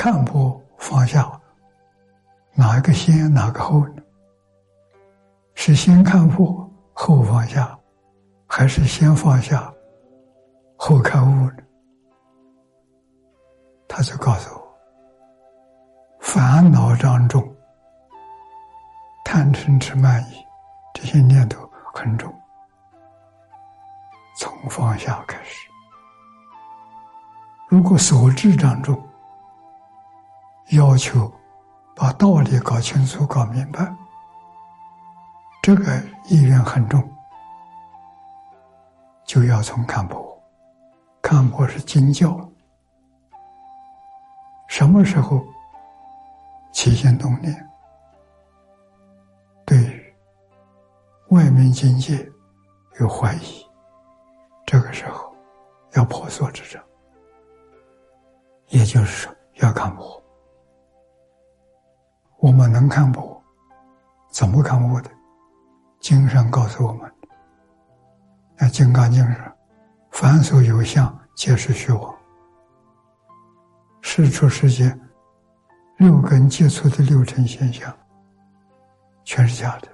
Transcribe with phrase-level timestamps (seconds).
[0.00, 1.28] 看破放下，
[2.54, 3.84] 哪一个先，哪个后？
[5.56, 7.76] 是先看破后放下，
[8.46, 9.74] 还是先放下
[10.76, 11.56] 后看悟呢？
[13.88, 14.78] 他就告诉我，
[16.20, 17.42] 烦恼障重，
[19.24, 20.46] 贪嗔痴慢疑
[20.94, 22.32] 这些念头很重，
[24.36, 25.68] 从放下开始。
[27.66, 28.96] 如果所知障重，
[30.72, 31.32] 要求
[31.96, 33.90] 把道理搞清楚、搞明白，
[35.62, 35.84] 这个
[36.26, 37.02] 意愿很重，
[39.24, 40.26] 就要从看破。
[41.22, 42.38] 看破是经教，
[44.68, 45.44] 什么时候
[46.72, 47.68] 起心动念，
[49.66, 50.14] 对于
[51.30, 52.26] 外面境界
[53.00, 53.66] 有怀疑，
[54.64, 55.34] 这个时候
[55.94, 56.82] 要破所执障。
[58.68, 60.22] 也就是说，要看破。
[62.40, 63.42] 我们能看破，
[64.30, 65.10] 怎么看破的？
[65.98, 67.12] 经上告诉我们，
[68.56, 69.52] 那《金刚经》上，
[70.12, 72.14] 凡所有相，皆是虚妄。
[74.00, 74.98] 世出世间，
[75.96, 77.92] 六根接触的六尘现象，
[79.24, 79.88] 全是假的，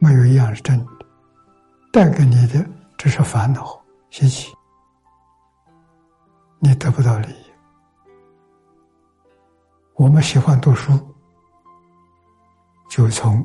[0.00, 0.86] 没有一样是真的。
[1.92, 2.66] 带给你的
[2.98, 4.52] 只是烦恼习气，
[6.58, 7.44] 你得不到利益。
[9.94, 10.92] 我们喜欢读书，
[12.94, 13.44] 就从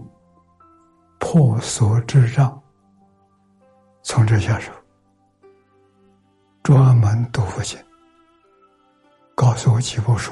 [1.18, 2.62] 破所知障，
[4.04, 4.72] 从这下手。
[6.62, 7.80] 专门读佛经，
[9.34, 10.32] 告诉我几部书。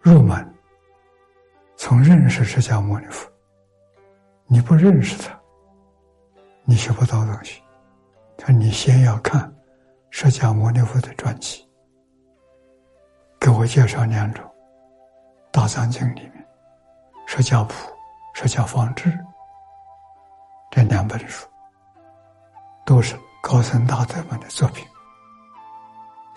[0.00, 0.54] 入门，
[1.76, 3.30] 从认识释迦牟尼佛。
[4.46, 5.38] 你不认识他，
[6.64, 7.62] 你学不到东西。
[8.38, 9.54] 他你先要看
[10.08, 11.68] 释迦牟尼佛的传记。
[13.38, 14.42] 给我介绍两种，
[15.50, 16.32] 《大藏经》里面，
[17.32, 17.72] 《释迦谱》
[18.32, 19.08] 《释迦方志》
[20.68, 21.48] 这两本书，
[22.84, 24.84] 都是高僧大德们的作品。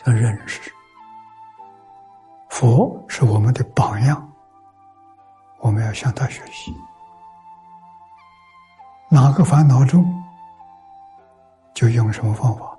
[0.05, 0.71] 要认识
[2.47, 4.31] 佛是我们的榜样，
[5.61, 6.71] 我们要向他学习。
[9.09, 10.05] 哪个烦恼重，
[11.73, 12.72] 就用什么方法。